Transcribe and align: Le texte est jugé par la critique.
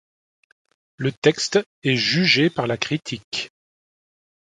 Le 0.97 1.11
texte 1.11 1.59
est 1.83 1.95
jugé 1.95 2.49
par 2.49 2.65
la 2.65 2.75
critique. 2.75 3.51